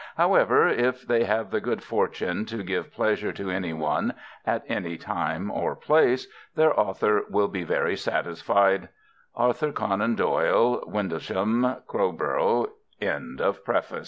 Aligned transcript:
However, 0.17 0.67
if 0.67 1.05
they 1.07 1.25
have 1.25 1.51
the 1.51 1.61
good 1.61 1.83
fortune 1.83 2.45
to 2.45 2.63
give 2.63 2.91
pleasure 2.91 3.31
to 3.33 3.51
any 3.51 3.71
one, 3.71 4.15
at 4.47 4.63
any 4.67 4.97
time 4.97 5.51
or 5.51 5.75
place, 5.75 6.25
their 6.55 6.73
author 6.79 7.21
will 7.29 7.47
be 7.49 7.63
very 7.63 7.95
satisfied. 7.95 8.89
ARTHUR 9.35 9.73
CONAN 9.73 10.15
DOYLE. 10.15 10.85
WINDLESHAM, 10.87 11.83
CROWBOROUGH. 11.85 12.69
CONTENTS 12.99 13.59
PAGE 13.67 13.83
I. 13.91 13.99